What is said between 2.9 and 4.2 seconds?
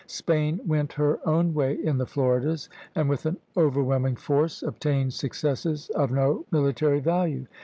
and with an overwhelming